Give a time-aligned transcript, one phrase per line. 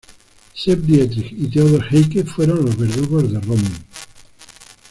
[0.55, 3.61] Sepp Dietrich y Theodor Eicke fueron los verdugos de Röhm.